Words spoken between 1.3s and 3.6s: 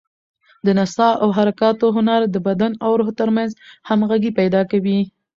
حرکاتو هنر د بدن او روح تر منځ